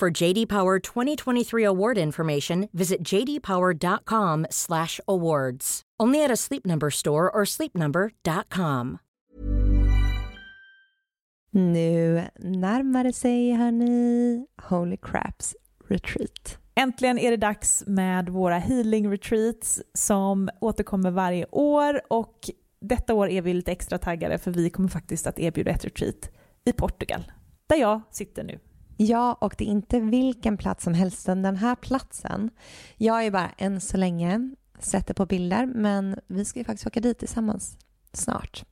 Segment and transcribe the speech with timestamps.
[0.00, 5.82] For JD Power 2023 award information, visit jdpower.com/awards.
[6.02, 8.98] Only at a Sleep Number store or sleepnumber.com.
[11.50, 15.56] Nu närmar det sig hörni Holy Craps
[15.88, 16.58] Retreat.
[16.74, 23.28] Äntligen är det dags med våra healing retreats som återkommer varje år och detta år
[23.28, 26.30] är vi lite extra taggade för vi kommer faktiskt att erbjuda ett retreat
[26.64, 27.32] i Portugal,
[27.66, 28.58] där jag sitter nu.
[29.02, 32.50] Ja, och det är inte vilken plats som helst, den här platsen.
[32.96, 36.86] Jag är bara än så länge sett det på bilder, men vi ska ju faktiskt
[36.86, 37.78] åka dit tillsammans
[38.12, 38.64] snart.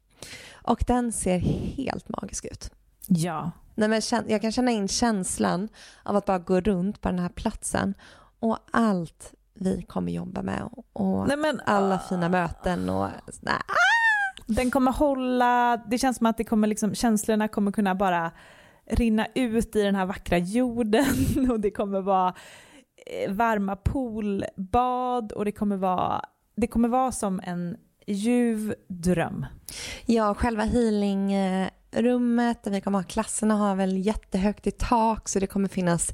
[0.53, 2.70] Och den ser helt magisk ut.
[3.06, 3.50] Ja.
[3.75, 5.69] Nej, men jag kan känna in känslan
[6.03, 7.94] av att bara gå runt på den här platsen
[8.41, 13.08] och allt vi kommer jobba med och Nej, men, alla uh, fina möten och
[13.41, 13.60] nej.
[14.47, 18.33] Den kommer hålla, det känns som att det kommer liksom, känslorna kommer kunna bara
[18.91, 21.14] rinna ut i den här vackra jorden
[21.50, 22.34] och det kommer vara
[23.06, 26.25] eh, varma poolbad och det kommer vara,
[26.56, 29.47] det kommer vara som en ljuv dröm.
[30.06, 35.47] Ja, själva healingrummet där vi kommer ha klasserna har väl jättehögt i tak så det
[35.47, 36.12] kommer finnas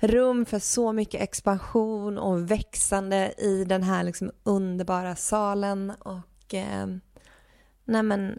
[0.00, 6.86] rum för så mycket expansion och växande i den här liksom underbara salen och eh,
[7.84, 8.38] nej men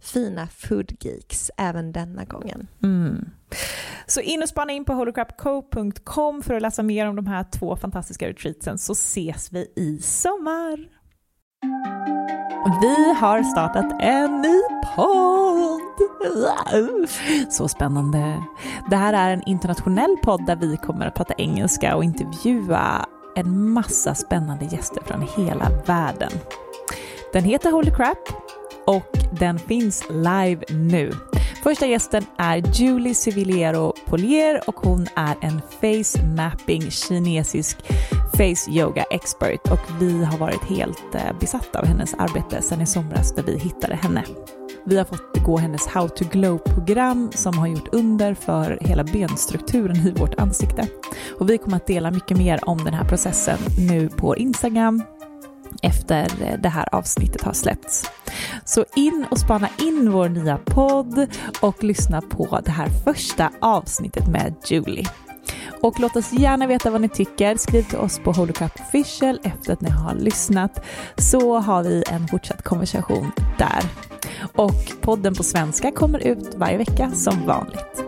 [0.00, 2.68] fina foodgeeks även denna gången.
[2.82, 3.30] Mm.
[4.06, 7.76] Så in och spana in på holocrapco.com för att läsa mer om de här två
[7.76, 10.98] fantastiska retreatsen så ses vi i sommar.
[12.80, 14.60] Vi har startat en ny
[14.96, 15.80] podd!
[17.52, 18.42] Så spännande.
[18.90, 23.68] Det här är en internationell podd där vi kommer att prata engelska och intervjua en
[23.68, 26.30] massa spännande gäster från hela världen.
[27.32, 28.28] Den heter Holy Crap
[28.88, 31.12] och den finns live nu.
[31.62, 37.78] Första gästen är Julie Civiliero Polier och hon är en face mapping kinesisk
[38.32, 42.86] face yoga expert och vi har varit helt eh, besatta av hennes arbete sedan i
[42.86, 44.24] somras när vi hittade henne.
[44.84, 49.96] Vi har fått gå hennes How to Glow-program som har gjort under för hela benstrukturen
[49.96, 50.88] i vårt ansikte.
[51.38, 55.02] Och vi kommer att dela mycket mer om den här processen nu på Instagram
[55.82, 58.10] efter eh, det här avsnittet har släppts.
[58.68, 61.26] Så in och spana in vår nya podd
[61.60, 65.04] och lyssna på det här första avsnittet med Julie.
[65.82, 67.56] Och låt oss gärna veta vad ni tycker.
[67.56, 70.84] Skriv till oss på Holocap official efter att ni har lyssnat
[71.16, 73.84] så har vi en fortsatt konversation där.
[74.56, 78.07] Och podden på svenska kommer ut varje vecka som vanligt.